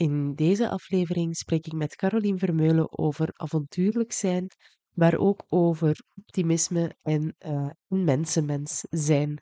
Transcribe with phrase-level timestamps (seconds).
[0.00, 4.46] In deze aflevering spreek ik met Caroline Vermeulen over avontuurlijk zijn,
[4.94, 9.38] maar ook over optimisme en uh, mensenmens zijn.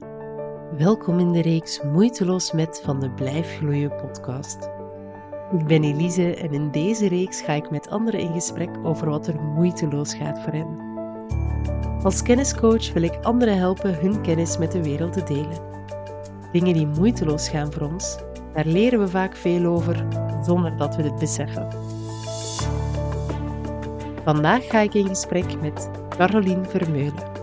[0.79, 4.71] Welkom in de reeks Moeiteloos met van de Blijf Gloeien podcast.
[5.53, 9.27] Ik ben Elise en in deze reeks ga ik met anderen in gesprek over wat
[9.27, 10.87] er moeiteloos gaat voor hen.
[12.03, 15.67] Als kenniscoach wil ik anderen helpen hun kennis met de wereld te delen.
[16.53, 18.19] Dingen die moeiteloos gaan voor ons,
[18.55, 21.69] daar leren we vaak veel over zonder dat we het beseffen.
[24.25, 27.37] Vandaag ga ik in gesprek met Caroline Vermeulen.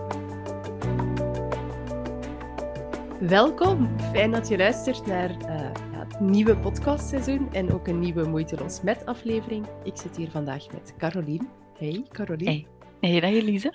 [3.20, 8.82] Welkom, fijn dat je luistert naar uh, het nieuwe podcastseizoen en ook een nieuwe Moeiteloos
[8.82, 9.66] Met aflevering.
[9.84, 11.46] Ik zit hier vandaag met Caroline.
[11.78, 12.50] Hey Caroline.
[12.50, 12.66] Hey,
[13.10, 13.74] hey dag Elise.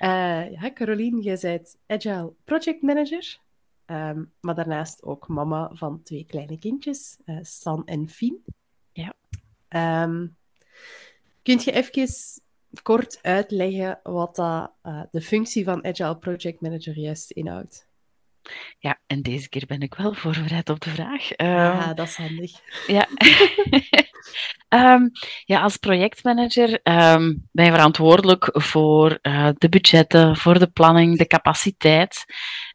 [0.00, 3.38] Uh, ja, Caroline, jij bent Agile Project Manager
[3.90, 8.44] Ehm, maar daarnaast ook mama van twee kleine kindjes, uh, San en Fien.
[8.92, 9.14] Ja.
[10.02, 10.36] Um,
[11.42, 12.08] kunt je even
[12.82, 17.88] kort uitleggen wat dat, uh, de functie van Agile Project Manager juist inhoudt?
[18.78, 21.30] Ja, en deze keer ben ik wel voorbereid op de vraag.
[21.36, 22.50] Um, ja, dat is handig.
[22.86, 23.08] Ja.
[24.94, 25.10] um,
[25.52, 31.26] ja, als projectmanager um, ben je verantwoordelijk voor uh, de budgetten, voor de planning, de
[31.26, 32.24] capaciteit.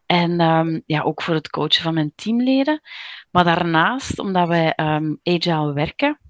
[0.06, 2.80] En um, ja, ook voor het coachen van mijn teamleden.
[3.30, 6.20] Maar daarnaast, omdat wij um, agile werken,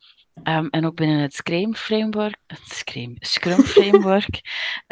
[0.45, 4.41] um, en ook binnen het Scrum framework, het Scrum, Scrum framework,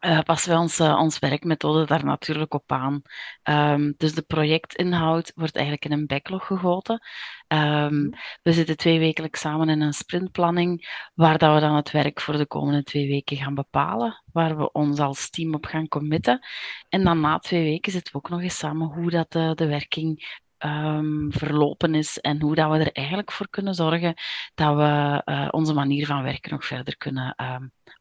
[0.00, 3.02] uh, passen we ons, uh, ons werkmethode daar natuurlijk op aan.
[3.42, 7.00] Um, dus de projectinhoud wordt eigenlijk in een backlog gegoten.
[7.48, 8.10] Um,
[8.42, 12.36] we zitten twee wekelijks samen in een sprintplanning, waar dat we dan het werk voor
[12.36, 16.46] de komende twee weken gaan bepalen, waar we ons als team op gaan committen.
[16.88, 19.66] En dan na twee weken zitten we ook nog eens samen hoe dat de, de
[19.66, 24.14] werking um, verlopen is en hoe dat we er eigenlijk voor kunnen zorgen
[24.54, 27.34] dat we uh, onze manier van werken nog verder kunnen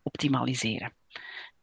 [0.03, 0.98] optimaliseren.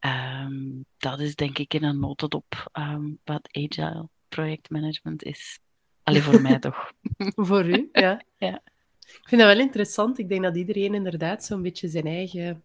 [0.00, 5.58] Um, dat is denk ik in een notendop um, wat agile projectmanagement is.
[6.02, 6.92] Alleen voor mij toch.
[7.36, 8.22] voor u, ja.
[8.36, 8.62] ja.
[9.00, 10.18] Ik vind dat wel interessant.
[10.18, 12.62] Ik denk dat iedereen inderdaad zo'n beetje zijn eigen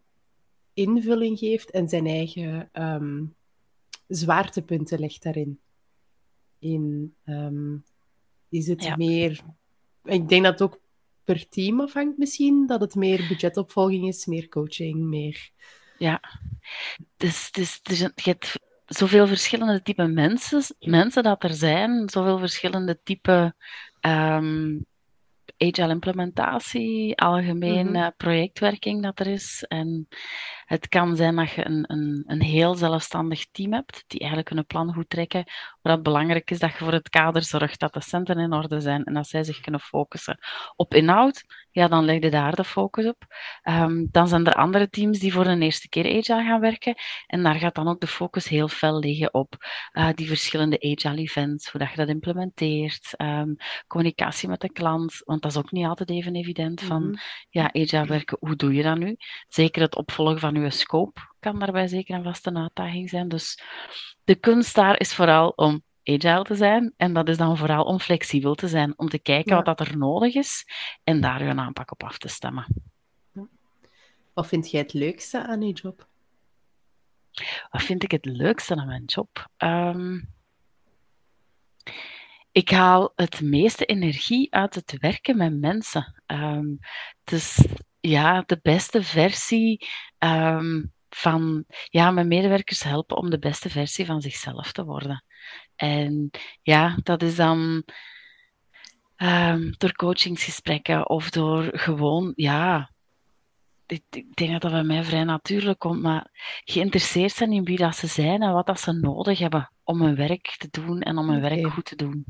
[0.73, 3.35] invulling geeft en zijn eigen um,
[4.07, 5.59] zwaartepunten legt daarin.
[6.59, 7.15] In,
[8.49, 8.95] is het ja.
[8.95, 9.41] meer...
[10.03, 10.79] Ik denk dat het ook
[11.23, 15.51] per team afhangt misschien, dat het meer budgetopvolging is, meer coaching, meer
[16.01, 16.21] ja,
[17.17, 22.99] dus, dus, dus je hebt zoveel verschillende type mensen, mensen dat er zijn, zoveel verschillende
[23.03, 23.55] type
[24.01, 24.85] um,
[25.57, 28.13] agile implementatie, algemeen mm -hmm.
[28.17, 29.65] projectwerking dat er is.
[29.67, 30.07] En
[30.71, 34.65] het kan zijn dat je een, een, een heel zelfstandig team hebt, die eigenlijk hun
[34.65, 35.43] plan goed trekken,
[35.81, 38.79] waar het belangrijk is dat je voor het kader zorgt dat de centen in orde
[38.79, 40.39] zijn en dat zij zich kunnen focussen
[40.75, 41.43] op inhoud.
[41.71, 43.25] Ja, dan leg je daar de focus op.
[43.63, 46.95] Um, dan zijn er andere teams die voor de eerste keer agile gaan werken.
[47.27, 49.55] En daar gaat dan ook de focus heel fel liggen op
[49.93, 53.55] uh, die verschillende agile events, hoe dat je dat implementeert, um,
[53.87, 57.19] communicatie met de klant, want dat is ook niet altijd even evident van, mm -hmm.
[57.49, 59.15] ja, agile werken, hoe doe je dat nu?
[59.47, 63.27] Zeker het opvolgen van uw scope kan daarbij zeker een vaste uitdaging zijn.
[63.27, 63.63] Dus
[64.23, 66.93] de kunst daar is vooral om agile te zijn.
[66.97, 69.61] En dat is dan vooral om flexibel te zijn, om te kijken ja.
[69.61, 70.65] wat dat er nodig is
[71.03, 72.65] en daar een aanpak op af te stemmen.
[74.33, 76.07] Wat vind jij het leukste aan je job?
[77.69, 79.49] Wat vind ik het leukste aan mijn job?
[79.57, 80.29] Um,
[82.51, 86.23] ik haal het meeste energie uit het werken met mensen.
[86.27, 86.79] Um,
[87.23, 87.65] dus
[88.01, 89.87] ja, de beste versie
[90.19, 95.23] um, van ja, mijn medewerkers helpen om de beste versie van zichzelf te worden.
[95.75, 96.29] En
[96.61, 97.83] ja, dat is dan
[99.17, 102.91] um, door coachingsgesprekken of door gewoon, ja,
[103.85, 106.29] ik, ik denk dat dat bij mij vrij natuurlijk komt, maar
[106.63, 110.15] geïnteresseerd zijn in wie dat ze zijn en wat dat ze nodig hebben om hun
[110.15, 111.49] werk te doen en om hun okay.
[111.49, 112.25] werk goed te doen.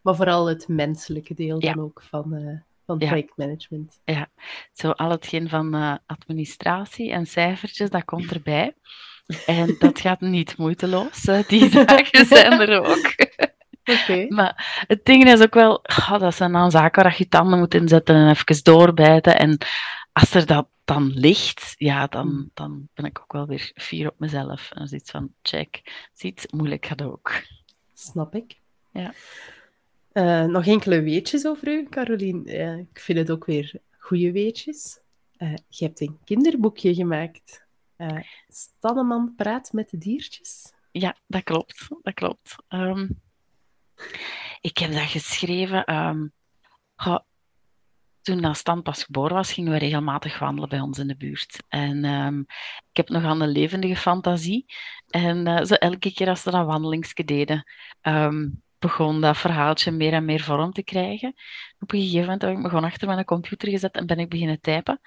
[0.00, 1.72] Maar vooral het menselijke deel ja.
[1.72, 3.06] dan ook van, uh, van ja.
[3.06, 4.00] projectmanagement.
[4.04, 4.28] Ja,
[4.72, 8.74] zo al hetgeen van uh, administratie en cijfertjes, dat komt erbij.
[9.46, 11.22] En dat gaat niet moeiteloos.
[11.46, 13.14] Die dagen zijn er ook.
[13.84, 14.26] Okay.
[14.28, 17.74] Maar het ding is ook wel, oh, dat zijn dan zaken waar je tanden moet
[17.74, 19.38] inzetten en even doorbijten.
[19.38, 19.58] En
[20.12, 24.18] als er dat dan ligt, ja, dan, dan ben ik ook wel weer fier op
[24.18, 24.70] mezelf.
[24.70, 25.82] En zoiets van, check,
[26.12, 27.32] ziet, moeilijk gaat ook.
[27.94, 28.58] Snap ik.
[28.92, 29.12] Ja.
[30.14, 32.42] Uh, nog enkele weetjes over u, Carolien.
[32.46, 34.98] Uh, ik vind het ook weer goede weetjes.
[35.38, 37.62] Uh, je hebt een kinderboekje gemaakt.
[38.48, 40.72] Stanneman praat met de diertjes.
[40.90, 41.88] Ja, dat klopt.
[42.02, 42.56] Dat klopt.
[42.68, 43.20] Um,
[44.60, 45.94] ik heb dat geschreven.
[45.94, 46.32] Um,
[48.22, 51.62] toen Stan pas geboren was, gingen we regelmatig wandelen bij ons in de buurt.
[51.68, 52.40] En um,
[52.90, 54.66] ik heb nogal een levendige fantasie.
[55.08, 57.64] En zo elke keer als we dat wandelingsje deden,
[58.86, 61.34] begon dat verhaaltje meer en meer vorm te krijgen.
[61.78, 64.28] Op een gegeven moment heb ik me gewoon achter mijn computer gezet en ben ik
[64.28, 65.00] beginnen typen.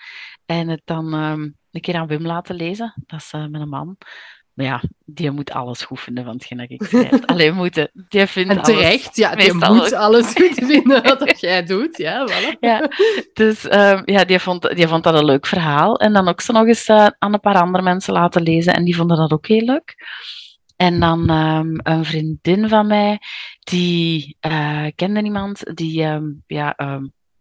[0.45, 2.93] En het dan um, een keer aan Wim laten lezen.
[3.05, 3.97] Dat is uh, mijn man.
[4.53, 7.25] Maar ja, die moet alles goed vinden van hetgeen dat ik schrijf.
[7.31, 11.63] Alleen moeten, die vindt En terecht, alles, ja, die moet alles goed vinden wat jij
[11.63, 11.97] doet.
[11.97, 12.59] Ja, voilà.
[12.59, 12.89] ja
[13.33, 15.99] dus um, ja, die vond, die vond dat een leuk verhaal.
[15.99, 18.73] En dan ook zo nog eens uh, aan een paar andere mensen laten lezen.
[18.73, 19.95] En die vonden dat ook heel leuk.
[20.77, 23.19] En dan um, een vriendin van mij,
[23.69, 26.75] die uh, kende iemand die um, ja,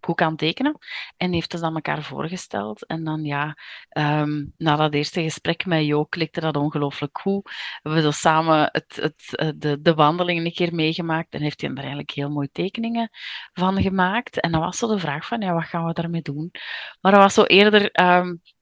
[0.07, 0.79] goed kan tekenen.
[1.17, 2.87] En heeft het aan elkaar voorgesteld.
[2.87, 3.57] En dan ja,
[3.99, 7.43] um, na dat eerste gesprek met Jo klikte dat ongelooflijk goed.
[7.83, 11.35] We hebben zo samen het, het, eh, de, de wandeling een keer meegemaakt.
[11.35, 13.11] En heeft hij er eigenlijk heel mooie tekeningen
[13.53, 14.41] van gemaakt.
[14.41, 16.51] En dan was zo de vraag van, ja, wat gaan we daarmee doen?
[17.01, 17.91] Maar dat was zo eerder...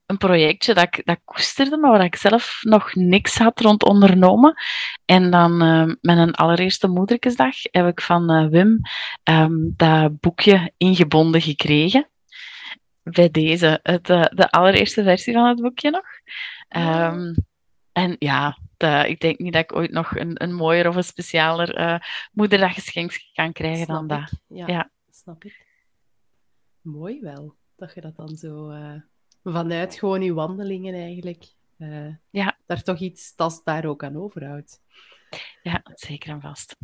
[0.05, 4.55] Een projectje dat ik, dat koesterde, maar waar ik zelf nog niks had rond ondernomen.
[5.05, 8.81] En dan uh, met een allereerste moederkesdag heb ik van uh, Wim
[9.23, 12.09] um, dat boekje ingebonden gekregen.
[13.03, 16.05] Bij deze, het, uh, de allereerste versie van het boekje nog.
[16.83, 17.35] Um,
[17.91, 21.03] en ja, de, ik denk niet dat ik ooit nog een, een mooier of een
[21.03, 24.29] specialer moederdaggeschenk kan krijgen snap dan ik.
[24.29, 24.39] dat.
[24.57, 25.65] Ja, ja, snap ik.
[26.81, 28.71] Mooi wel, dat je dat dan zo
[29.51, 32.57] vanuit gewoon je wandelingen eigenlijk uh, ja.
[32.65, 34.81] daar toch iets tastbaar ook aan overhoudt.
[35.63, 36.75] Ja, zeker en vast.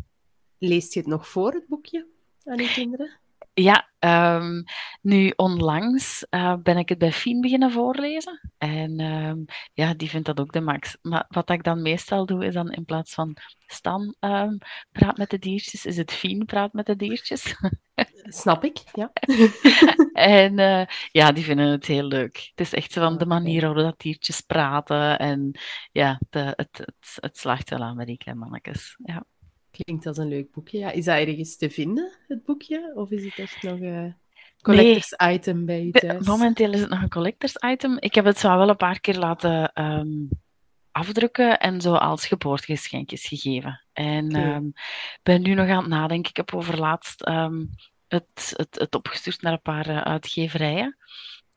[0.58, 2.08] Leest je het nog voor, het boekje,
[2.44, 3.19] aan je kinderen?
[3.53, 4.63] Ja, um,
[5.01, 8.51] nu onlangs uh, ben ik het bij Fien beginnen voorlezen.
[8.57, 10.98] En um, ja, die vindt dat ook de max.
[11.01, 14.57] Maar wat ik dan meestal doe, is dan in plaats van Stan um,
[14.92, 17.56] praat met de diertjes, is het Fien praat met de diertjes.
[18.42, 19.12] Snap ik, ja.
[20.42, 22.36] en uh, ja, die vinden het heel leuk.
[22.36, 25.19] Het is echt zo van de manier waarop dat diertjes praten.
[25.19, 25.59] En
[25.92, 28.95] ja, de, het, het, het slaagt wel aan met die kleine mannetjes.
[29.03, 29.25] Ja.
[29.72, 30.78] Klinkt als een leuk boekje.
[30.78, 30.92] Ja.
[30.92, 32.92] Is dat ergens te vinden, het boekje?
[32.96, 34.16] Of is het echt nog een
[34.62, 35.34] collectors nee.
[35.34, 36.28] item bij je thuis?
[36.28, 37.98] Momenteel is het nog een collectors item.
[38.00, 40.30] Ik heb het zo wel een paar keer laten um,
[40.92, 43.86] afdrukken en zo als geboortegeschenkjes gegeven.
[43.94, 44.56] En okay.
[44.56, 44.74] um,
[45.24, 46.30] ben nu nog aan het nadenken.
[46.30, 47.70] Ik heb over laatst um,
[48.08, 50.98] het, het, het opgestuurd naar een paar uh, uitgeverijen.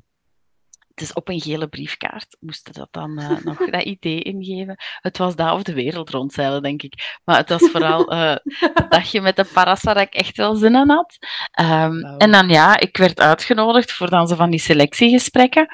[0.96, 4.76] dus op een gele briefkaart moesten dat dan uh, nog dat idee ingeven.
[5.00, 7.18] Het was daar of de wereld rondzeilen, denk ik.
[7.24, 10.74] Maar het was vooral uh, het dagje met de parassa dat ik echt wel zin
[10.74, 11.18] in had.
[11.60, 12.22] Um, wow.
[12.22, 15.68] En dan ja, ik werd uitgenodigd voor dan zo van die selectiegesprekken.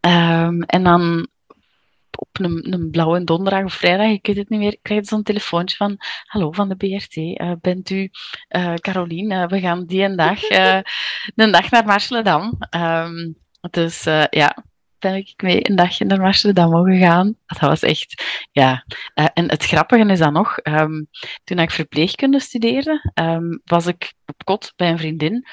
[0.00, 1.28] Um, en dan
[2.18, 5.22] op een, een blauwe donderdag of vrijdag, ik weet het niet meer, krijg je zo'n
[5.22, 8.10] telefoontje van hallo van de BRT, uh, bent u
[8.48, 9.48] uh, Carolien?
[9.48, 10.40] we gaan die en dag,
[11.34, 12.58] de dag naar Marseledam.
[12.70, 14.64] Um, dus uh, ja,
[14.98, 17.36] ben ik mee een dagje naar Amsterdam mogen gaan.
[17.46, 18.84] Dat was echt, ja.
[19.14, 21.08] Uh, en het grappige is dan nog, um,
[21.44, 25.46] toen ik verpleegkunde studeerde, um, was ik op kot bij een vriendin.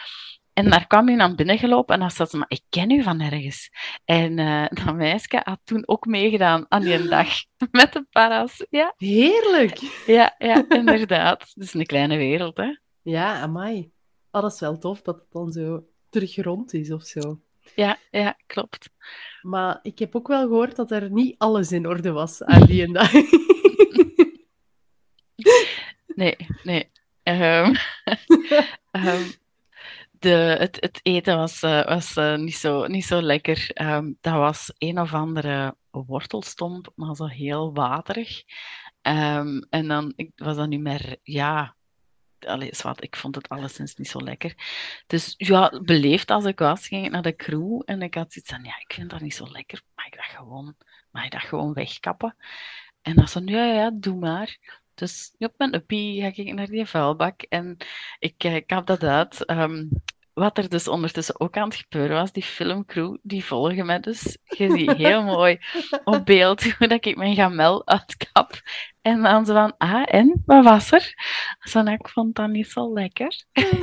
[0.53, 3.03] En daar kwam hij naar binnen gelopen en dan zat ze, maar ik ken u
[3.03, 3.70] van ergens.
[4.06, 7.27] En uh, dat meisje had toen ook meegedaan aan die dag
[7.72, 8.65] met de paras.
[8.70, 8.94] Ja.
[8.98, 9.77] Heerlijk!
[10.06, 11.41] Ja, ja, inderdaad.
[11.53, 12.77] Het is een kleine wereld, hè.
[13.01, 13.91] Ja, amai.
[14.32, 17.39] Oh, dat is wel tof dat het dan zo terug rond is of zo.
[17.75, 18.89] Ja, ja, klopt.
[19.41, 22.94] Maar ik heb ook wel gehoord dat er niet alles in orde was aan die
[22.94, 23.12] dag.
[26.22, 26.91] nee, nee.
[27.24, 27.75] Um,
[28.91, 28.91] um,
[30.20, 33.72] de, het, het eten was, uh, was uh, niet, zo, niet zo lekker.
[33.82, 38.44] Um, dat was een of andere wortelstomp, maar zo heel waterig.
[39.01, 41.75] En dan ik, was dat niet meer, ja,
[42.46, 44.56] Allee, wat, ik vond het alleszins niet zo lekker.
[45.08, 48.52] Dus ja, beleefd als ik was, ging ik naar de crew en ik had zoiets
[48.52, 50.76] van, ja, ik vind dat niet zo lekker, maar ik dacht gewoon,
[51.12, 52.36] maar ik dacht gewoon wegkappen.
[53.02, 54.80] En dan zei ja, ja, doe maar.
[54.94, 57.78] Dus op mijn uppie ga ik naar die vuilbak en
[58.20, 59.50] ik, ik kap dat uit.
[59.50, 59.90] Um,
[60.34, 64.38] wat er dus ondertussen ook aan het gebeuren was, die filmcrew, die volgen mij dus.
[64.44, 65.60] Je ziet heel mooi
[66.04, 68.62] op beeld hoe dat ik mijn gamel uitkap.
[69.02, 70.42] En dan ze van, ah, en?
[70.46, 71.14] Wat was er?
[71.60, 73.46] Zo, ik vond dat niet zo lekker.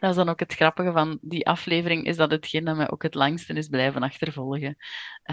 [0.00, 3.02] dat is dan ook het grappige van die aflevering, is dat hetgeen dat mij ook
[3.02, 4.76] het langste is blijven achtervolgen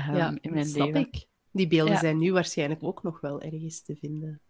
[0.09, 1.01] um, ja, in mijn snap leven.
[1.01, 1.27] Ik.
[1.51, 4.41] Die beelden zijn nu waarschijnlijk ook nog wel ergens te vinden.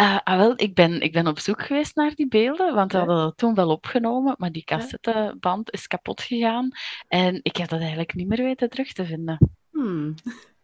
[0.00, 2.98] Uh, ah, wel, ik ben, ik ben op zoek geweest naar die beelden, want we
[2.98, 6.70] hadden dat toen wel opgenomen, maar die cassetteband is kapot gegaan
[7.08, 9.50] en ik heb dat eigenlijk niet meer weten terug te vinden.
[9.70, 10.14] Hmm.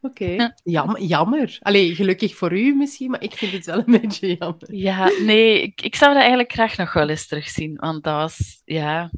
[0.00, 0.55] Oké, okay.
[0.64, 1.00] jammer.
[1.00, 1.59] jammer.
[1.61, 4.75] Allee, gelukkig voor u misschien, maar ik vind het wel een beetje jammer.
[4.75, 8.62] Ja, nee, ik, ik zou dat eigenlijk graag nog wel eens terugzien, want dat was,
[8.64, 9.11] ja,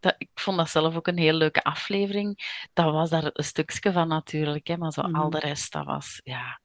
[0.00, 2.38] dat, ik vond dat zelf ook een heel leuke aflevering.
[2.72, 5.30] Dat was daar een stukje van natuurlijk, hè, maar zo al mhm.
[5.30, 6.60] de rest, dat was, ja,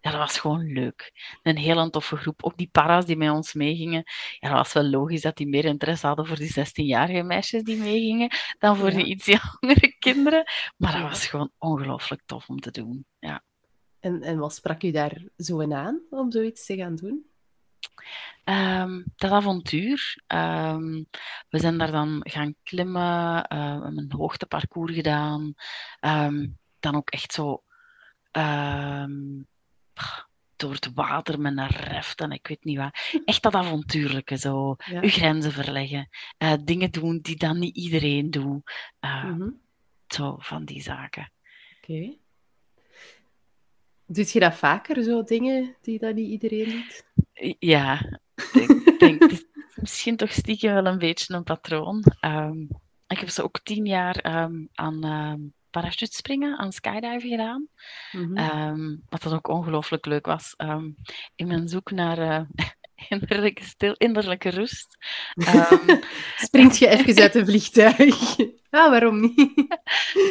[0.00, 1.12] ja, dat was gewoon leuk.
[1.42, 2.44] Een heel toffe groep.
[2.44, 4.02] Ook die para's die met ons meegingen.
[4.38, 7.76] Ja, dat was wel logisch dat die meer interesse hadden voor die 16-jarige meisjes die
[7.76, 10.44] meegingen dan voor die iets jongere kinderen.
[10.76, 13.04] Maar dat was gewoon ongelooflijk tof om te doen.
[13.18, 13.42] Ja.
[14.00, 17.28] En, en wat sprak u daar zo in aan om zoiets te gaan doen?
[18.44, 20.22] Um, dat avontuur.
[20.26, 21.06] Um,
[21.48, 25.54] we zijn daar dan gaan klimmen, uh, we hebben een hoogteparcours gedaan.
[26.00, 27.62] Um, dan ook echt zo
[30.56, 32.98] door het water met een reft en ik weet niet wat.
[33.24, 34.76] Echt dat avontuurlijke, zo.
[34.84, 35.00] Ja.
[35.00, 36.08] Uw grenzen verleggen.
[36.38, 38.72] Uh, dingen doen die dan niet iedereen doet.
[39.00, 39.60] Uh, mm -hmm.
[40.06, 41.32] Zo, van die zaken.
[41.76, 41.92] Oké.
[41.92, 42.18] Okay.
[44.06, 47.04] Doet je dat vaker, zo dingen die dan niet iedereen doet?
[47.58, 48.18] Ja,
[48.52, 52.04] ik denk, het is misschien toch stiekem wel een beetje een patroon.
[52.20, 52.68] Um,
[53.06, 57.68] ik heb ze ook tien jaar um, aan um, parachutespringen, aan skydiven gedaan.
[58.12, 59.02] Mm -hmm.
[59.08, 60.54] wat dan ook ongelooflijk leuk was.
[60.56, 60.96] Um,
[61.34, 62.40] in mijn zoek naar uh,
[63.08, 64.96] innerlijke, stil, innerlijke rust.
[65.34, 66.00] Um,
[66.36, 68.36] Springt je even uit een vliegtuig?
[68.70, 69.78] Ja, waarom niet?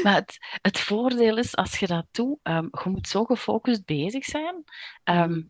[0.03, 4.63] maar het, het, voordeel is, als je dat doet, je moet zo gefocust bezig zijn.
[5.03, 5.41] Mhm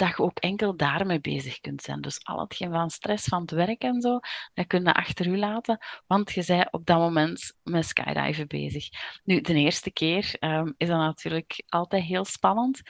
[0.00, 2.00] dat je ook enkel daarmee bezig kunt zijn.
[2.00, 4.18] Dus al hetgeen van stress van het werk en zo,
[4.54, 8.88] dat kun je achter u laten, want je bent op dat moment met skydiven bezig.
[9.24, 12.80] Nu, de eerste keer um, is dat natuurlijk altijd heel spannend.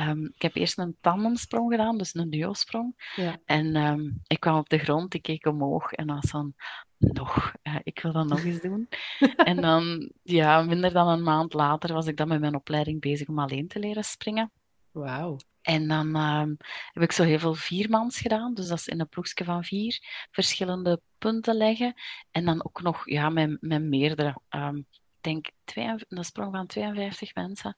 [0.00, 3.12] Um, ik heb eerst een tandemsprong gedaan, dus een duosprong.
[3.16, 3.36] Ja.
[3.44, 6.54] En um, ik kwam op de grond, ik keek omhoog en was van,
[6.98, 8.88] nog, uh, ik wil dat nog eens doen.
[9.50, 13.28] en dan, ja, minder dan een maand later was ik dan met mijn opleiding bezig
[13.28, 14.50] om alleen te leren springen.
[14.90, 15.36] Wauw.
[15.68, 16.56] En dan um,
[16.92, 18.54] heb ik zo heel veel viermans gedaan.
[18.54, 19.98] Dus dat is in een ploegje van vier
[20.30, 21.94] verschillende punten leggen.
[22.30, 24.40] En dan ook nog ja, met, met meerdere.
[24.50, 24.86] Um,
[25.20, 27.76] denk twee, een sprong van 52 mensen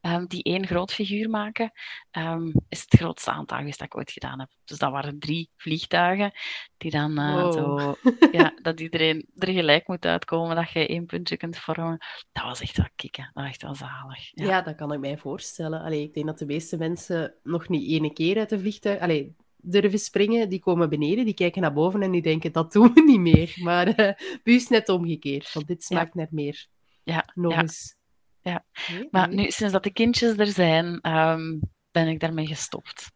[0.00, 1.72] um, die één groot figuur maken,
[2.12, 4.48] um, is het grootste aantal geweest dat ik ooit gedaan heb.
[4.64, 6.32] Dus dat waren drie vliegtuigen
[6.76, 7.96] die dan uh, zo,
[8.38, 11.98] ja, dat iedereen er gelijk moet uitkomen, dat je één puntje kunt vormen.
[12.32, 14.30] Dat was echt wel kicken, dat was echt wel zalig.
[14.34, 15.82] Ja, ja dat kan ik mij voorstellen.
[15.82, 19.00] Allee, ik denk dat de meeste mensen nog niet ene keer uit de vliegtuig...
[19.00, 19.34] Allee,
[19.64, 23.02] durven springen, die komen beneden, die kijken naar boven en die denken, dat doen we
[23.02, 23.54] niet meer.
[23.62, 23.94] Maar uh,
[24.42, 26.20] bij is net omgekeerd, want dit smaakt ja.
[26.20, 26.66] net meer.
[27.04, 27.94] Ja, nog eens.
[28.42, 28.64] Ja,
[29.10, 33.10] maar nu, sinds dat de kindjes er zijn, um, ben ik daarmee gestopt.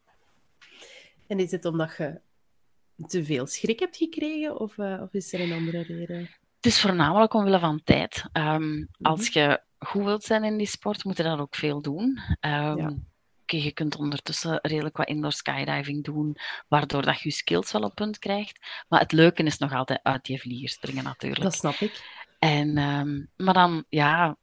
[1.26, 2.20] En is het omdat je
[3.06, 6.30] te veel schrik hebt gekregen, of, uh, of is er een andere reden?
[6.56, 8.24] Het is voornamelijk omwille van tijd.
[8.32, 8.88] Um, mm -hmm.
[9.02, 12.20] Als je goed wilt zijn in die sport, moet je dat ook veel doen.
[12.40, 12.92] Um, ja.
[13.42, 16.36] Okay, je kunt ondertussen redelijk wat indoor skydiving doen,
[16.68, 18.84] waardoor dat je je skills wel op punt krijgt.
[18.88, 21.42] Maar het leuke is nog altijd uit die vlieger springen natuurlijk.
[21.42, 22.24] Dat snap ik.
[22.38, 24.36] En, ehm, maar dan, ja,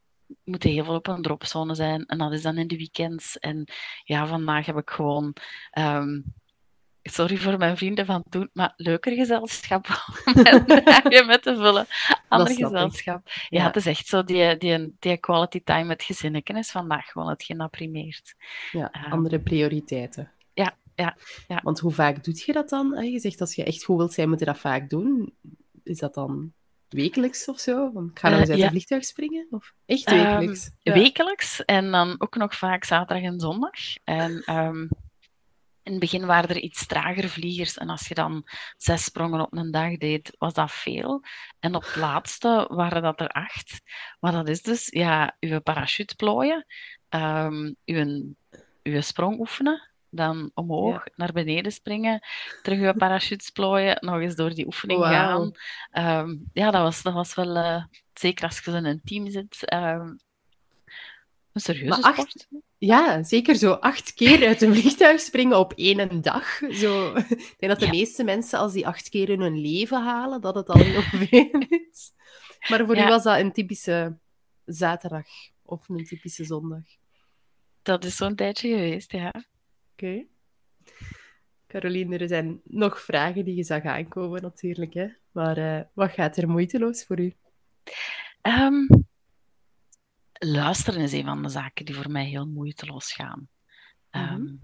[0.44, 2.06] moet heel veel op een dropzone zijn.
[2.06, 3.38] En dat is dan in de weekends.
[3.38, 3.64] En
[4.04, 5.32] ja, vandaag heb ik gewoon...
[5.70, 6.20] ehm,
[7.02, 9.86] sorry voor mijn vrienden van toen, maar leuker gezelschap
[10.84, 11.86] dagen met te vullen.
[12.28, 13.28] Ander gezelschap.
[13.48, 13.64] Ja, Ja.
[13.66, 17.58] het is echt zo, die, die, die quality time met gezinneken is vandaag gewoon hetgeen
[17.58, 18.34] dat primeert.
[18.70, 20.32] Ja, Ehm, andere prioriteiten.
[20.54, 21.16] ja, ja,
[21.48, 21.60] ja.
[21.62, 23.10] Want hoe vaak doet je dat dan?
[23.10, 25.34] Je zegt als je echt goed wilt zijn, moet je dat vaak doen.
[25.82, 26.52] Is dat dan
[26.94, 27.92] wekelijks of zo?
[27.92, 28.64] Want ik ga Eh, eens uit ja.
[28.64, 29.46] een vliegtuig springen?
[29.50, 30.70] Of echt Ehm, wekelijks?
[30.80, 30.92] Ja.
[30.92, 33.72] Wekelijks en dan ook nog vaak zaterdag en zondag.
[34.04, 34.80] En ehm,
[35.82, 37.76] in het begin waren er iets trager vliegers.
[37.78, 41.22] En als je dan zes sprongen op een dag deed, was dat veel.
[41.60, 43.80] En op het laatste waren dat er acht.
[44.20, 46.66] Maar dat is dus ja, uw parachute plooien,
[47.08, 48.34] ehm, uw,
[48.82, 49.88] uw sprong oefenen.
[50.14, 52.20] Dan omhoog, naar beneden springen,
[52.62, 55.52] terug uw parachutes plooien, nog eens door die oefening gaan.
[55.90, 59.64] Ehm, ja, dat was, dat was wel, eh, zeker als je in een team zit,
[59.64, 60.12] ehm,
[61.52, 62.46] een serieuze Maar acht- sport.
[62.78, 66.58] Ja, zeker zo acht keer uit een vliegtuig springen op één dag.
[66.72, 67.14] Zo.
[67.16, 67.90] Ik denk dat de Ja.
[67.90, 71.50] meeste mensen, als die acht keer in hun leven halen, dat het al veel
[71.90, 72.12] is.
[72.68, 73.06] Maar voor Ja.
[73.06, 74.18] u was dat een typische
[74.64, 75.26] zaterdag
[75.62, 76.82] of een typische zondag.
[77.82, 79.32] Dat is zo'n tijdje geweest, ja.
[79.94, 80.26] Oké.
[81.66, 84.94] Caroline, er zijn nog vragen die je zag aankomen natuurlijk.
[84.94, 85.06] Hè?
[85.30, 87.34] Maar eh, wat gaat er moeiteloos voor u?
[88.40, 88.86] Ehm,
[90.32, 93.48] luisteren is een van de zaken die voor mij heel moeiteloos gaan.
[94.10, 94.54] Ehm, Mhm.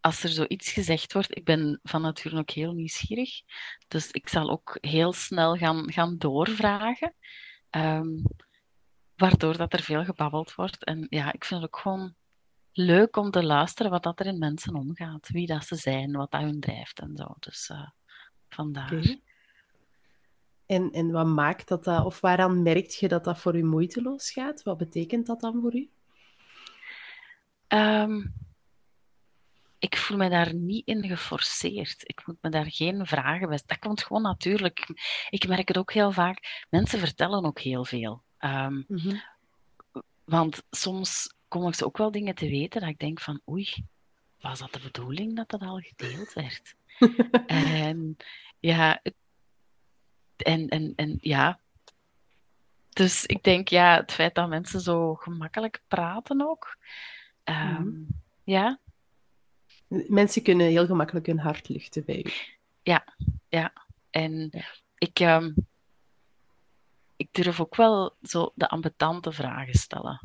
[0.00, 3.30] Als er zoiets gezegd wordt, ik ben van nature ook heel nieuwsgierig,
[3.88, 7.14] dus ik zal ook heel snel gaan, gaan doorvragen,
[7.70, 8.08] ehm,
[9.16, 10.84] waardoor dat er veel gebabbeld wordt.
[10.84, 12.14] En ja, ik vind het ook gewoon
[12.76, 16.30] leuk om te luisteren wat dat er in mensen omgaat, wie dat ze zijn, wat
[16.30, 17.34] dat hun drijft en zo.
[17.38, 17.70] Dus
[18.48, 18.92] vandaar.
[18.92, 19.18] Oké.
[20.66, 24.30] En, en wat maakt dat dat, of waaraan merkt je dat dat voor u moeiteloos
[24.30, 24.62] gaat?
[24.62, 25.90] Wat betekent dat dan voor u?
[27.66, 28.26] Ehm,
[29.78, 32.02] ik voel me daar niet in geforceerd.
[32.08, 33.60] Ik moet me daar geen vragen bij.
[33.66, 34.86] Dat komt gewoon natuurlijk.
[35.30, 36.66] Ik merk het ook heel vaak.
[36.70, 38.22] Mensen vertellen ook heel veel.
[38.38, 39.16] Ehm, Mhm.
[40.24, 43.86] want soms kom ik ze ook wel dingen te weten dat ik denk van oei,
[44.40, 46.74] was dat de bedoeling dat dat al gedeeld werd?
[47.46, 48.16] en
[48.60, 49.00] ja,
[50.36, 51.60] en, en, en ja.
[52.88, 56.76] Dus ik denk ja, het feit dat mensen zo gemakkelijk praten ook.
[57.44, 58.02] ehm, Mhm.
[58.44, 58.80] Ja,
[59.88, 62.30] Mensen kunnen heel gemakkelijk hun hart luchten bij u.
[62.82, 63.02] En
[63.48, 63.72] Ja.
[64.98, 65.52] ik, ehm,
[67.16, 70.20] ik durf ook wel zo de ambetante vragen stellen.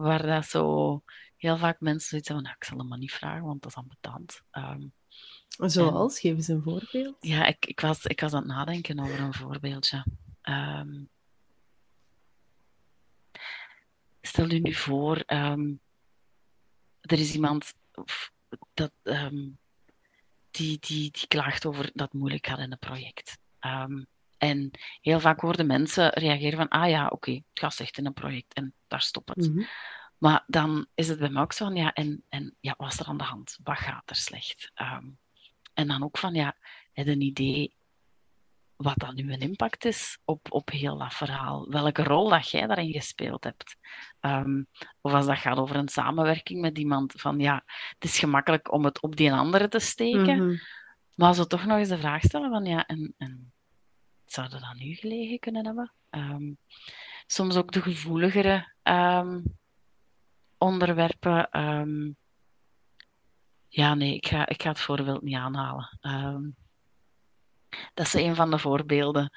[0.00, 1.02] Waar dat zo
[1.36, 3.70] heel vaak mensen zoiets hebben van, nou, ik zal hem maar niet vragen, want dat
[3.70, 4.42] is ambetant.
[4.50, 4.86] Ehm,
[5.48, 7.16] Zoals, geef eens een voorbeeld.
[7.20, 10.04] ja, ik, ik, was, ik was aan het nadenken over een voorbeeldje.
[10.42, 11.04] Ehm,
[14.20, 15.72] stel u nu voor, ehm,
[17.00, 17.74] er is iemand
[18.74, 18.92] dat,
[20.50, 23.38] die, die, die klaagt over dat het moeilijk gaat in een project.
[23.58, 24.04] Ehm,
[24.40, 28.12] en heel vaak horen mensen reageren van, ah ja, oké, het gaat slecht in een
[28.12, 29.52] project en daar stopt het.
[29.52, 29.64] Mhm.
[30.18, 32.98] Maar dan is het bij mij ook zo van, ja, en, en ja, wat is
[33.00, 33.58] er aan de hand?
[33.62, 34.70] Wat gaat er slecht?
[34.74, 35.04] Ehm,
[35.74, 36.56] en dan ook van, ja,
[36.92, 37.74] heb je een idee
[38.76, 41.68] wat dan nu een impact is op, op heel dat verhaal?
[41.68, 43.76] Welke rol dat jij daarin gespeeld hebt?
[44.20, 44.62] Ehm,
[45.00, 47.62] of als dat gaat over een samenwerking met iemand, van ja,
[47.94, 50.56] het is gemakkelijk om het op die andere te steken, Mhm.
[51.14, 53.52] maar zo toch nog eens de vraag stellen van, ja, en, en
[54.32, 55.92] zou dat aan u gelegen kunnen hebben?
[56.10, 56.52] Ehm,
[57.26, 59.40] soms ook de gevoeligere ehm,
[60.58, 61.50] onderwerpen.
[61.50, 62.12] ehm,
[63.68, 65.98] ja, nee, ik ga, ik ga het voorbeeld niet aanhalen.
[67.94, 69.32] Dat is een van de voorbeelden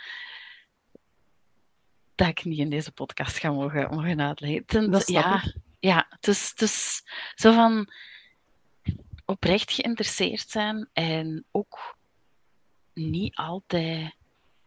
[2.16, 4.92] dat ik niet in deze podcast ga mogen, mogen uitleggen.
[4.92, 5.56] Dat ja, ik.
[5.80, 7.04] ja, het is, het is
[7.36, 7.88] zo van
[9.26, 11.98] oprecht geïnteresseerd zijn en ook
[12.94, 14.16] niet altijd,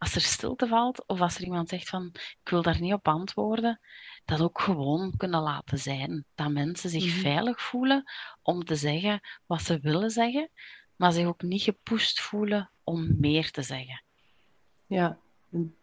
[0.06, 3.08] als er stilte valt of als er iemand zegt van ik wil daar niet op
[3.08, 3.80] antwoorden,
[4.24, 6.24] dat ook gewoon kunnen laten zijn.
[6.34, 7.20] Dat mensen zich Mhm.
[7.20, 8.02] veilig voelen
[8.42, 10.50] om te zeggen wat ze willen zeggen,
[10.96, 14.02] maar zich ook niet gepusht voelen om meer te zeggen.
[14.86, 15.18] Ja,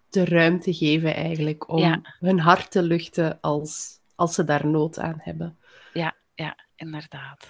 [0.10, 2.00] de ruimte geven eigenlijk om Ja.
[2.20, 5.58] hun hart te luchten als, als ze daar nood aan hebben.
[5.94, 7.44] Ja, ja, inderdaad.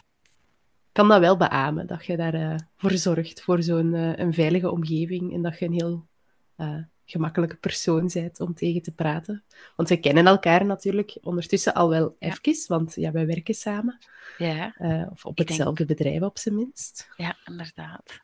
[0.88, 4.72] Ik kan dat wel beamen, dat je daarvoor voor zorgt, voor zo'n eh, een veilige
[4.72, 6.08] omgeving en dat je een heel
[6.56, 9.44] eh, gemakkelijke persoon bent om tegen te praten.
[9.76, 12.38] Want we kennen elkaar natuurlijk ondertussen al wel Ja.
[12.44, 13.98] even, want ja, wij werken samen.
[14.38, 17.10] Ja, eh, of op Ik denk- hetzelfde bedrijf op zijn minst.
[17.18, 18.22] ja, inderdaad.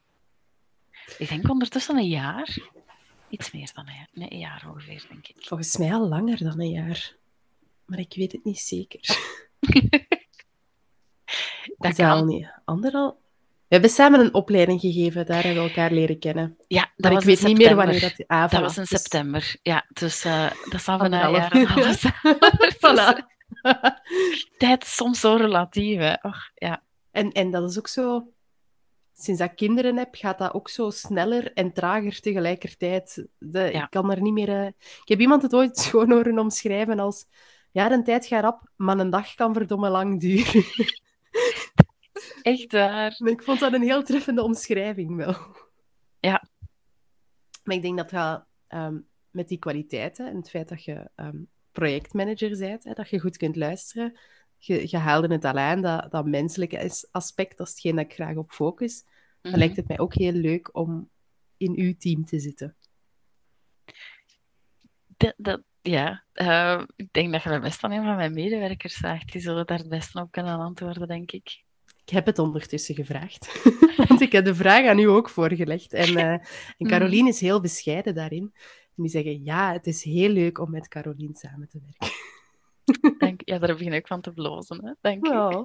[1.18, 2.58] Ik denk ondertussen een jaar.
[3.30, 4.10] Iets meer dan een jaar.
[4.13, 5.36] Nee, een jaar ongeveer, denk ik.
[5.39, 7.15] Volgens mij al langer dan een jaar.
[7.86, 9.02] Maar ik weet het niet zeker.
[11.78, 12.28] Dat Is dat al kan.
[12.28, 12.52] niet?
[12.65, 13.20] Anderal...
[13.69, 16.58] We hebben samen een opleiding gegeven, daar hebben we elkaar leren kennen.
[16.67, 18.27] Ja, dat Maar ik weet niet meer wanneer dat...
[18.27, 19.55] Ah, Dat was in Dus september.
[19.62, 22.13] Ja, dus eh, dat zal bijna een jaar en half zijn.
[22.86, 23.23] Voilà.
[24.58, 26.13] Tijd is soms zo relatief, hè.
[26.21, 26.84] Och, ja.
[27.12, 28.32] En, en dat is ook zo...
[29.13, 33.27] Sinds dat ik kinderen heb, gaat dat ook zo sneller en trager tegelijkertijd.
[33.38, 33.84] De, Ja.
[33.84, 34.49] Ik kan daar niet meer...
[34.49, 34.65] eh,
[35.03, 37.25] Ik heb iemand het ooit schoon horen omschrijven als...
[37.71, 40.63] Ja, een tijd gaat rap, maar een dag kan verdomme lang duren.
[42.51, 43.17] Echt waar.
[43.23, 45.35] Ik vond dat een heel treffende omschrijving wel.
[46.19, 46.47] Ja.
[47.63, 51.38] Maar ik denk dat dat ehm, met die kwaliteiten en het feit dat je ehm,
[51.71, 54.19] projectmanager bent, hè, dat je goed kunt luisteren,
[54.57, 58.05] je, je haalde het al aan, dat, dat menselijke as- aspect, dat is hetgeen dat
[58.05, 59.03] ik graag op focus.
[59.41, 59.59] Dan Mhm.
[59.59, 61.09] lijkt het mij ook heel leuk om
[61.57, 62.75] in uw team te zitten.
[65.17, 68.93] Dat, dat, ja, eh, ik denk dat je dat best aan een van mijn medewerkers
[68.95, 69.31] vraagt.
[69.31, 71.63] Die zullen daar het beste op kunnen antwoorden, denk ik.
[72.10, 73.63] Ik heb het ondertussen gevraagd,
[74.08, 75.93] want ik heb de vraag aan u ook voorgelegd.
[75.93, 76.41] En, eh, en
[76.78, 76.89] Mhm.
[76.89, 78.52] Caroline is heel bescheiden daarin.
[78.95, 82.17] En die zeggen, ja, het is heel leuk om met Caroline samen te werken.
[83.19, 84.93] Denk, ja, daar begin ik van te blozen, hè.
[85.02, 85.30] Dank u.
[85.30, 85.60] Ja.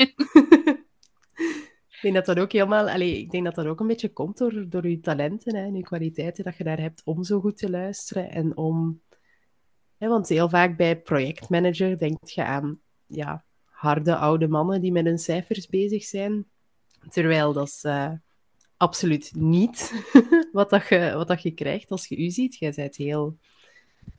[1.88, 2.88] ik denk dat dat ook helemaal...
[2.88, 5.74] Allee, ik denk dat dat ook een beetje komt door, door uw talenten hè, en
[5.74, 9.00] uw kwaliteiten dat je daar hebt om zo goed te luisteren en om...
[9.98, 15.04] Hè, want heel vaak bij projectmanager denk je aan ja, harde oude mannen die met
[15.04, 16.44] hun cijfers bezig zijn.
[17.08, 18.12] Terwijl dat is eh,
[18.76, 19.92] absoluut niet
[20.52, 22.56] wat, dat je, wat dat je krijgt als je u ziet.
[22.56, 23.36] Jij bent heel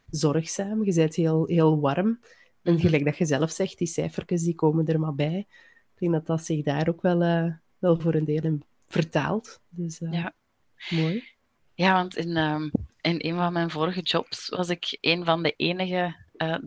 [0.10, 2.20] zorgzaam, je bent heel, heel warm.
[2.62, 5.38] En gelijk dat je zelf zegt, die cijfertjes die komen er maar bij.
[5.94, 9.60] Ik denk dat dat zich daar ook wel, eh, wel voor een deel in vertaalt.
[9.70, 10.34] Dus eh, Ja.
[10.90, 11.24] mooi.
[11.74, 12.70] Ja, want in, ehm,
[13.02, 16.16] in een van mijn vorige jobs was ik een van de enige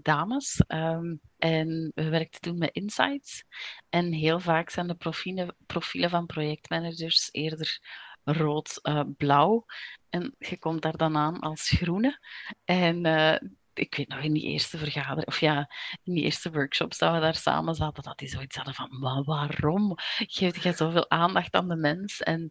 [0.03, 0.62] dames.
[0.66, 3.44] ehm, en we werkten toen met insights.
[3.88, 7.81] En heel vaak zijn de profielen, profielen van projectmanagers eerder
[8.24, 9.64] rood-blauw.
[10.09, 12.18] en je komt daar dan aan als groene.
[12.64, 13.48] En eh,
[13.79, 15.70] ik weet nog in die eerste vergadering, of ja,
[16.03, 19.22] in die eerste workshops dat we daar samen zaten, dat die zoiets hadden van, maar
[19.22, 22.20] waarom geef je zoveel aandacht aan de mens?
[22.20, 22.44] En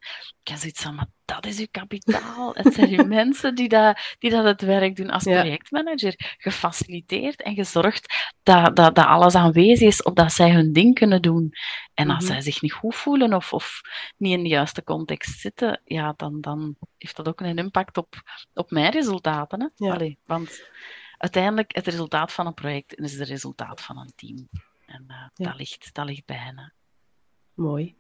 [0.43, 2.54] ik had zoiets van, dat is uw kapitaal.
[2.56, 6.13] Het zijn uw mensen die dat, die dat het werk doen als projectmanager.
[6.38, 8.13] Gefaciliteerd en gezorgd
[8.44, 11.52] dat, dat, dat alles aanwezig is, opdat zij hun ding kunnen doen.
[11.94, 12.32] En als Mhm.
[12.34, 13.82] zij zich niet goed voelen of, of
[14.18, 18.16] niet in de juiste context zitten, ja, dan, dan heeft dat ook een impact op,
[18.54, 19.60] op mijn resultaten.
[19.62, 19.86] Hè?
[19.86, 19.94] Ja.
[19.94, 20.70] Allee, want
[21.18, 24.50] uiteindelijk, het resultaat van een project is het resultaat van een team.
[24.86, 25.46] En eh, Ja.
[25.50, 26.58] dat, ligt, dat ligt bij hen.
[26.60, 26.66] hè.
[27.54, 27.96] Mooi.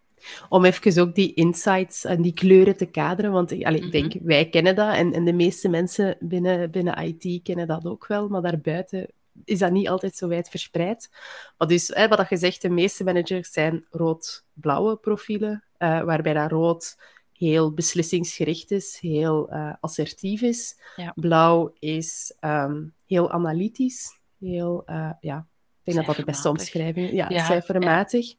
[0.49, 4.25] Om even ook die insights en die kleuren te kaderen, want ik- ik denk, Mhm.
[4.25, 8.27] wij kennen dat en, en de meeste mensen binnen, binnen IT kennen dat ook wel,
[8.27, 9.07] maar daarbuiten
[9.45, 11.09] is dat niet altijd zo wijd verspreid.
[11.57, 16.51] Maar dus, hè, wat je zegt, de meeste managers zijn rood-blauwe profielen, eh, waarbij dat
[16.51, 16.97] rood
[17.33, 20.79] heel beslissingsgericht is, heel eh, assertief is.
[20.95, 21.11] Ja.
[21.15, 25.37] Blauw is ehm, heel analytisch, heel, eh, ja,
[25.83, 27.13] ik denk dat dat de beste omschrijving is.
[27.15, 28.33] Ja, Ja, cijfermatig.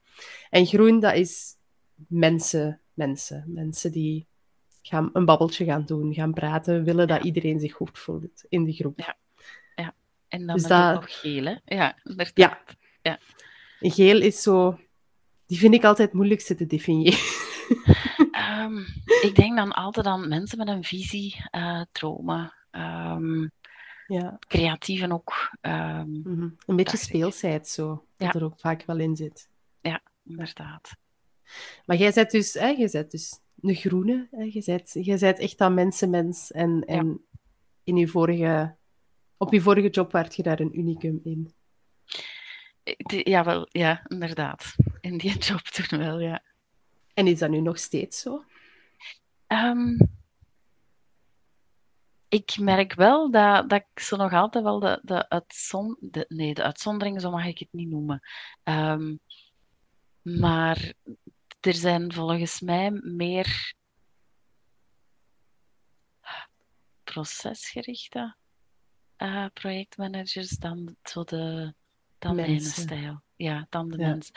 [0.50, 1.56] En groen, dat is
[2.08, 3.44] mensen, mensen.
[3.46, 4.26] Mensen die
[4.82, 7.24] gaan een babbeltje gaan doen, gaan praten, willen dat Ja.
[7.24, 8.98] iedereen zich goed voelt in de groep.
[8.98, 9.16] Ja.
[10.28, 11.54] En dan Dus is dat- het nog geel, hè?
[11.64, 12.76] Ja, inderdaad.
[13.02, 13.18] Ja.
[13.80, 14.78] Geel is zo...
[15.46, 17.18] Die vind ik altijd het moeilijkste te definiëren.
[18.32, 18.78] Ehm,
[19.22, 23.48] ik denk dan altijd aan mensen met een visie, eh, dromen, ehm,
[24.06, 25.50] Ja, creatieven ook.
[25.60, 26.48] ehm, mhm.
[26.66, 28.40] een beetje speelsheid zo, dat Ja.
[28.40, 29.48] er ook vaak wel in zit.
[30.24, 30.96] inderdaad.
[31.86, 34.28] Maar jij bent dus, hè, jij bent dus een groene.
[34.30, 34.42] Hè?
[34.42, 36.50] Je, bent, je bent echt dat mensenmens.
[36.50, 37.24] En, en
[37.84, 38.76] in je vorige,
[39.36, 41.54] op je vorige job werd je daar een unicum in.
[43.24, 44.74] Ja, wel, ja, inderdaad.
[45.00, 46.42] In die job toen wel, ja.
[47.14, 48.44] En is dat nu nog steeds zo?
[49.46, 49.96] Ehm,
[52.28, 56.54] ik merk wel dat, dat ik zo nog altijd wel de, de, uitzon, de, nee,
[56.54, 58.20] de uitzondering, zo mag ik het niet noemen.
[58.62, 59.16] Ehm,
[60.22, 60.94] maar
[61.60, 63.74] er zijn volgens mij meer
[67.04, 68.36] procesgerichte
[69.16, 71.74] eh, projectmanagers dan zo de
[72.18, 72.82] dan mijn Mensen.
[72.82, 73.22] stijl.
[73.36, 74.08] Ja, dan de Ja.
[74.08, 74.30] mens.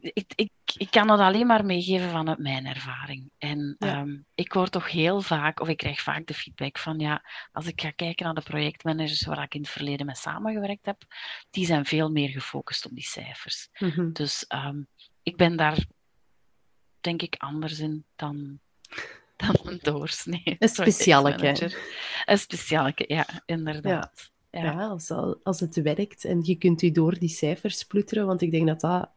[0.00, 3.30] Ik, ik, ik kan het alleen maar meegeven vanuit mijn ervaring.
[3.38, 3.92] En Ja.
[3.96, 7.66] ehm, ik hoor toch heel vaak, of ik krijg vaak de feedback van ja, als
[7.66, 11.02] ik ga kijken naar de projectmanagers waar ik in het verleden mee samengewerkt heb,
[11.50, 13.68] die zijn veel meer gefocust op die cijfers.
[13.78, 14.12] Mhm.
[14.12, 14.82] Dus ehm,
[15.28, 15.86] ik ben daar
[17.00, 18.58] denk ik anders in dan
[19.36, 20.56] dan een doorsnee.
[20.58, 21.72] Een specialeke.
[22.24, 24.30] Een specialeke, ja, inderdaad.
[24.50, 24.88] Ja, ja.
[24.88, 25.10] als,
[25.42, 28.80] als het werkt en je kunt u door die cijfers ploeteren, want ik denk dat
[28.80, 29.10] dat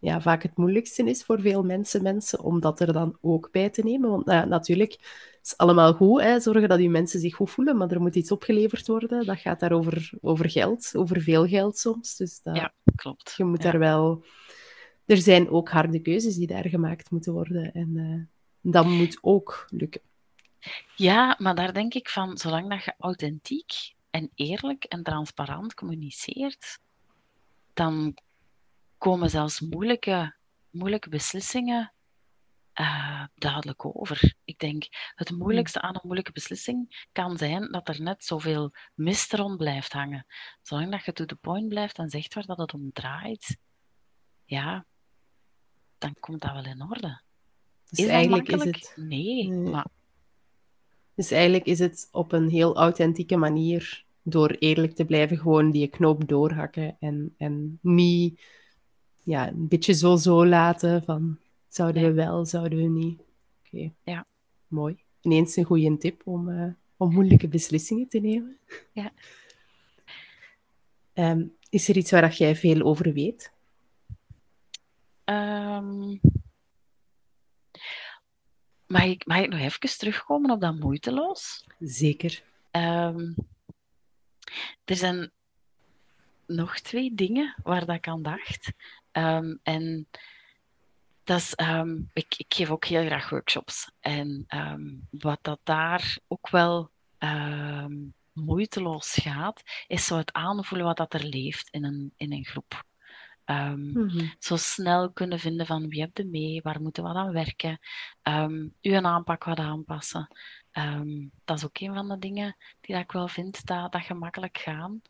[0.00, 3.70] ja, vaak het moeilijkste is voor veel mensen, mensen om dat er dan ook bij
[3.70, 4.10] te nemen.
[4.10, 7.76] Want nou, natuurlijk, het is allemaal goed, hè, zorgen dat die mensen zich goed voelen,
[7.76, 9.26] maar er moet iets opgeleverd worden.
[9.26, 12.16] Dat gaat daar over, over geld, over veel geld soms.
[12.16, 13.34] Dus dat, ja, klopt.
[13.36, 14.24] Je moet daar wel...
[15.08, 17.72] Er zijn ook harde keuzes die daar gemaakt moeten worden.
[17.72, 18.22] En uh,
[18.72, 20.00] dat moet ook lukken.
[20.96, 26.80] Ja, maar daar denk ik van, zolang dat je authentiek en eerlijk en transparant communiceert,
[27.72, 28.16] dan
[28.98, 30.34] komen zelfs moeilijke,
[30.70, 31.92] moeilijke beslissingen
[32.74, 34.34] uh, duidelijk over.
[34.44, 39.32] Ik denk, het moeilijkste aan een moeilijke beslissing kan zijn dat er net zoveel mist
[39.32, 40.26] rond blijft hangen.
[40.62, 43.58] Zolang dat je to the point blijft en zegt waar dat het om draait,
[44.44, 44.86] ja,
[45.98, 47.20] dan komt dat wel in orde.
[47.90, 48.92] Dus is eigenlijk is het...
[48.96, 49.86] Nee, maar...
[51.14, 55.88] Dus eigenlijk is het op een heel authentieke manier, door eerlijk te blijven, gewoon die
[55.88, 58.40] knoop doorhakken en, en niet
[59.22, 63.20] ja, een beetje zo-zo laten van zouden we wel, zouden we niet.
[63.64, 63.92] Oké.
[64.02, 64.26] Ja.
[64.66, 64.96] Mooi.
[65.20, 68.56] Ineens een goede tip om, uh, om moeilijke beslissingen te nemen.
[68.92, 69.12] Ja.
[71.14, 73.52] Um, is er iets waar jij veel over weet?
[75.30, 76.20] Um,
[78.86, 81.64] mag, ik, mag ik nog even terugkomen op dat moeiteloos?
[81.78, 82.42] Zeker.
[82.70, 83.34] Um,
[84.84, 85.30] er zijn
[86.46, 88.72] nog twee dingen waar dat ik aan dacht.
[89.12, 90.08] Um, en
[91.24, 93.90] dat is, um, ik, ik, geef ook heel graag workshops.
[94.00, 96.90] En um, wat dat daar ook wel
[98.32, 102.86] moeiteloos gaat, is zo het aanvoelen wat dat er leeft in een, in een groep.
[103.50, 104.32] Um, mm -hmm.
[104.38, 107.78] Zo snel kunnen vinden van wie heb je mee, waar moeten we aan werken,
[108.22, 110.28] um, uw aanpak wat aanpassen.
[110.72, 114.02] Um, dat is ook een van de dingen die dat ik wel vind dat, dat
[114.02, 115.02] gemakkelijk gaan.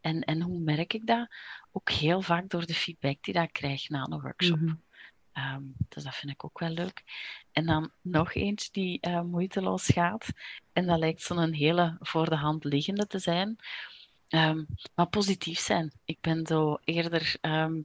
[0.00, 1.28] En, en hoe merk ik dat?
[1.72, 4.60] Ook heel vaak door de feedback die ik krijg na een workshop.
[4.60, 4.82] Mm
[5.32, 5.54] -hmm.
[5.54, 7.02] um, dus dat vind ik ook wel leuk.
[7.52, 10.28] En dan nog eentje die uh, moeiteloos gaat.
[10.72, 13.56] En dat lijkt zo'n hele voor de hand liggende te zijn.
[14.94, 15.92] Maar positief zijn.
[16.04, 17.82] Ik ben zo eerder um,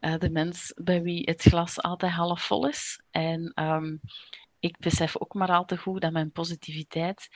[0.00, 3.00] uh, de mens bij wie het glas altijd half vol is.
[3.10, 3.52] En
[4.66, 7.28] ik besef ook maar al te goed dat mijn positiviteit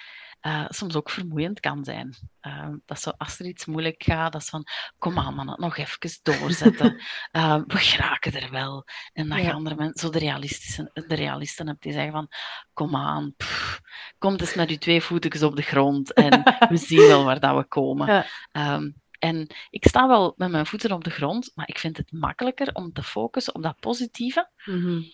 [0.43, 2.17] uh, soms ook vermoeiend kan zijn.
[2.43, 4.67] Uh, dat zo, als er iets moeilijk gaat, dat is van,
[4.99, 7.01] kom aan man, nog even doorzetten.
[7.33, 8.85] uh, we geraken er wel.
[9.13, 9.51] En dan ja.
[9.51, 12.29] gaan er mensen, zo de, realistische, de realisten hebt die zeggen van,
[12.73, 13.81] kom aan, pff,
[14.19, 17.57] kom eens met je twee voetjes op de grond en we zien wel waar dat
[17.57, 18.07] we komen.
[18.53, 18.75] Ja.
[18.75, 22.13] Um, en ik sta wel met mijn voeten op de grond, maar ik vind het
[22.13, 24.51] makkelijker om te focussen op dat positieve.
[24.65, 25.05] Mm -hmm.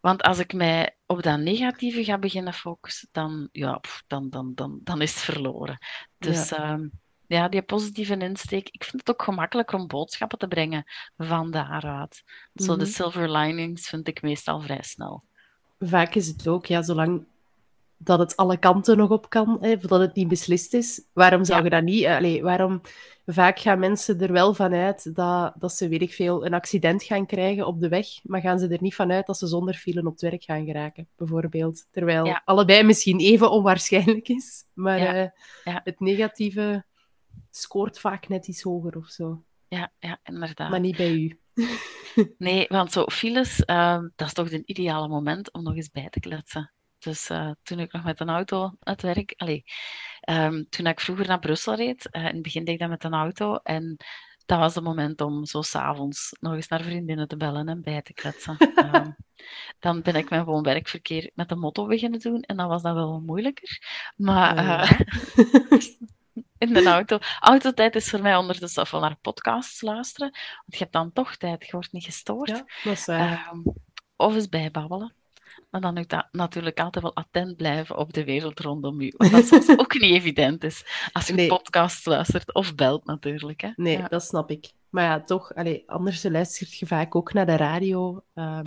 [0.00, 4.80] Want als ik mij op dat negatieve ga beginnen focussen, dan, ja, dan, dan, dan,
[4.82, 5.78] dan is het verloren.
[6.18, 6.72] Dus ja.
[6.72, 6.90] Um,
[7.26, 8.68] ja, die positieve insteek.
[8.68, 10.84] Ik vind het ook gemakkelijker om boodschappen te brengen
[11.16, 12.22] van daaruit.
[12.54, 12.78] Zo mm -hmm.
[12.78, 15.22] de silver linings vind ik meestal vrij snel.
[15.78, 17.26] Vaak is het ook, ja, zolang
[17.98, 21.04] dat het alle kanten nog op kan, hè, voordat het niet beslist is.
[21.12, 21.64] Waarom zou ja.
[21.64, 22.06] je dat niet...
[22.06, 22.80] Allee, waarom...
[23.30, 27.26] Vaak gaan mensen er wel vanuit dat, dat ze, weet ik veel, een accident gaan
[27.26, 30.12] krijgen op de weg, maar gaan ze er niet vanuit dat ze zonder file op
[30.12, 31.86] het werk gaan geraken, bijvoorbeeld.
[31.90, 32.42] Terwijl ja.
[32.44, 35.32] allebei misschien even onwaarschijnlijk is, maar ja.
[35.64, 36.84] Uh, het negatieve
[37.50, 39.42] scoort vaak net iets hoger of zo.
[39.68, 40.70] Ja, ja inderdaad.
[40.70, 41.40] Maar niet bij u.
[42.38, 46.08] nee, want zo files, uh, dat is toch het ideale moment om nog eens bij
[46.08, 46.72] te kletsen.
[46.98, 49.34] Dus uh, toen ik nog met een auto het werk...
[49.36, 49.64] Allee,
[50.30, 53.04] um, toen ik vroeger naar Brussel reed, uh, in het begin deed ik dat met
[53.04, 53.56] een auto.
[53.56, 53.96] En
[54.46, 58.02] dat was het moment om zo s'avonds nog eens naar vriendinnen te bellen en bij
[58.02, 58.56] te kletsen.
[58.94, 59.16] um,
[59.80, 62.42] dan ben ik mijn gewoon werkverkeer met de motto beginnen doen.
[62.42, 63.82] En dan was dat wel moeilijker.
[64.16, 64.58] Maar...
[64.58, 65.78] Oh, uh,
[66.58, 67.18] in de auto.
[67.40, 70.30] Autotijd is voor mij ondertussen wel naar podcasts luisteren.
[70.30, 72.48] Want je hebt dan toch tijd, je wordt niet gestoord.
[72.48, 73.50] Ja, dat is waar.
[73.52, 73.62] Um,
[74.16, 75.14] of eens bijbabbelen.
[75.70, 79.12] Maar dan dat natuurlijk altijd wel attent blijven op de wereld rondom u.
[79.16, 81.48] Wat dat soms ook niet evident is als je nee.
[81.48, 83.60] podcast luistert of belt natuurlijk.
[83.60, 83.70] Hè?
[83.76, 84.08] Nee, ja.
[84.08, 84.72] dat snap ik.
[84.88, 88.24] Maar ja, toch, allee, anders luistert je vaak ook naar de radio.
[88.34, 88.60] Uh,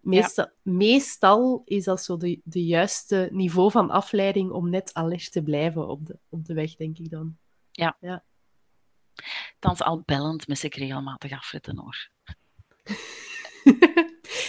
[0.00, 0.72] meestal, ja.
[0.72, 5.88] meestal is dat zo de, de juiste niveau van afleiding om net alert te blijven
[5.88, 7.36] op de, op de weg, denk ik dan.
[7.70, 7.96] Ja.
[8.00, 8.24] ja.
[9.58, 12.08] Thans al bellend mis ik regelmatig afritten hoor.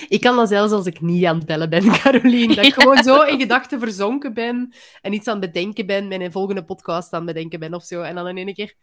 [0.09, 2.55] Ik kan dat zelfs als ik niet aan het bellen ben, Caroline.
[2.55, 6.21] Dat ik gewoon zo in gedachten verzonken ben en iets aan het bedenken ben, met
[6.21, 8.01] een volgende podcast aan het bedenken ben of zo.
[8.01, 8.73] En dan in één keer...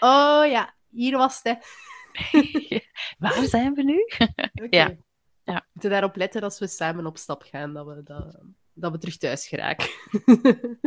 [0.00, 1.58] Oh ja, hier was het,
[3.18, 4.04] Waar zijn we nu?
[4.64, 4.68] okay.
[4.70, 4.96] ja.
[5.44, 5.54] ja.
[5.54, 8.40] We moeten daarop letten als we samen op stap gaan, dat we dat
[8.80, 9.88] dat we terug thuis geraken.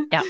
[0.08, 0.22] ja.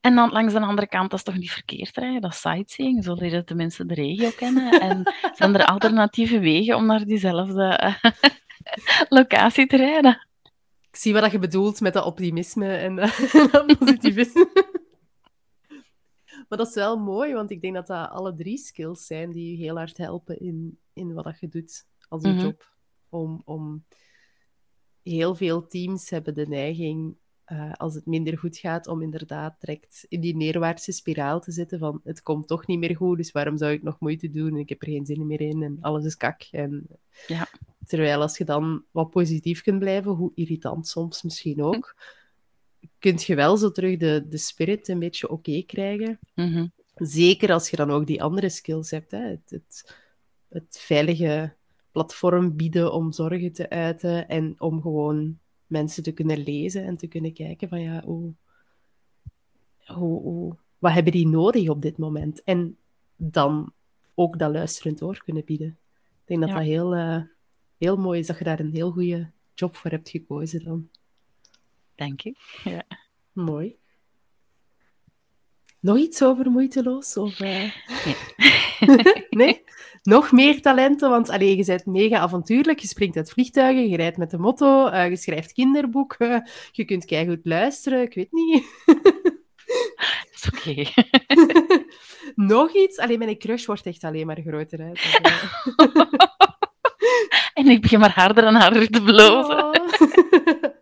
[0.00, 3.04] En dan langs de andere kant, dat is toch niet verkeerd rijden, dat is sightseeing,
[3.04, 4.80] zo leren de mensen de regio kennen.
[4.80, 7.96] En zijn er alternatieve wegen om naar diezelfde
[9.08, 10.26] locatie te rijden?
[10.90, 14.50] Ik zie wat je bedoelt met dat optimisme en dat positivisme.
[16.48, 19.50] maar dat is wel mooi, want ik denk dat dat alle drie skills zijn die
[19.50, 22.40] je heel hard helpen in, in wat je doet als je mhm.
[22.40, 22.68] job.
[23.08, 23.84] Om, om
[25.02, 30.06] heel veel teams hebben de neiging, uh, als het minder goed gaat, om inderdaad direct
[30.08, 33.56] in die neerwaartse spiraal te zitten van het komt toch niet meer goed, dus waarom
[33.56, 34.56] zou ik nog moeite doen?
[34.56, 36.42] Ik heb er geen zin meer in en alles is kak.
[36.50, 36.86] En,
[37.26, 37.48] ja.
[37.86, 41.96] Terwijl als je dan wat positief kunt blijven, hoe irritant soms misschien ook,
[42.98, 46.18] kunt je wel zo terug de, de spirit een beetje oké krijgen.
[46.34, 46.66] Mhm.
[46.94, 49.10] Zeker als je dan ook die andere skills hebt.
[49.10, 49.20] Hè?
[49.20, 49.96] Het, het,
[50.48, 51.54] het veilige
[51.92, 57.06] platform bieden om zorgen te uiten en om gewoon mensen te kunnen lezen en te
[57.06, 58.34] kunnen kijken van ja, hoe,
[59.86, 62.42] hoe, hoe, wat hebben die nodig op dit moment?
[62.42, 62.76] En
[63.16, 63.72] dan
[64.14, 65.78] ook dat luisterend oor kunnen bieden.
[65.98, 67.22] Ik denk dat dat heel, uh,
[67.80, 70.88] heel mooi is dat je daar een heel goede job voor hebt gekozen dan.
[71.94, 72.34] Dank je.
[72.64, 72.84] Ja.
[73.32, 73.76] Mooi.
[75.80, 77.16] Nog iets over moeiteloos?
[77.16, 77.72] Of, uh...
[78.04, 79.24] nee.
[79.30, 79.64] nee?
[80.02, 82.78] Nog meer talenten, want allee, je bent mega avontuurlijk.
[82.78, 87.04] Je springt uit vliegtuigen, je rijdt met de motto, uh, je schrijft kinderboeken, je kunt
[87.04, 88.66] keihard luisteren, ik weet niet.
[88.84, 91.04] Dat is oké.
[92.54, 92.98] Nog iets?
[92.98, 94.78] Alleen mijn crush wordt echt alleen maar groter.
[94.78, 94.92] Hè.
[97.54, 99.64] en ik begin maar harder en harder te blozen.
[99.64, 99.72] Oh.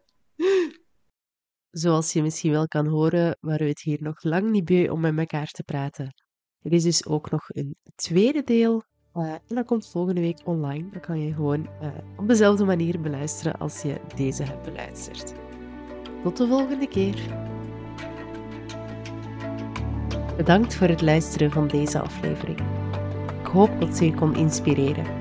[1.70, 5.00] Zoals je misschien wel kan horen, waren we het hier nog lang niet bij om
[5.00, 6.14] met elkaar te praten.
[6.62, 8.82] Er is dus ook nog een tweede deel.
[9.14, 10.90] Uh, en dat komt volgende week online.
[10.90, 15.34] Dan kan je gewoon uh, op dezelfde manier beluisteren als je deze hebt beluisterd.
[16.22, 17.16] Tot de volgende keer.
[20.36, 22.58] Bedankt voor het luisteren van deze aflevering.
[23.40, 25.17] Ik hoop dat ze je kon inspireren.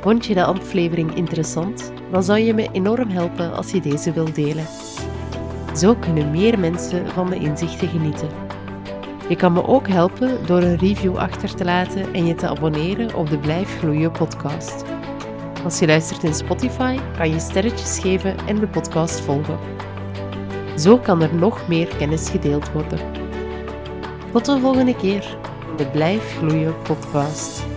[0.00, 1.92] Vond je de aflevering interessant?
[2.10, 4.66] Dan zou je me enorm helpen als je deze wilt delen.
[5.76, 8.28] Zo kunnen meer mensen van de inzichten genieten.
[9.28, 13.14] Je kan me ook helpen door een review achter te laten en je te abonneren
[13.14, 14.84] op de Blijf Gloeien podcast.
[15.64, 19.58] Als je luistert in Spotify, kan je sterretjes geven en de podcast volgen.
[20.76, 22.98] Zo kan er nog meer kennis gedeeld worden.
[24.32, 25.36] Tot de volgende keer
[25.76, 27.69] de Blijf Gloeien podcast.